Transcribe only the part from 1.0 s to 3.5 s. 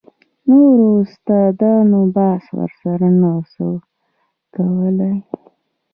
استادانو بحث ورسره نه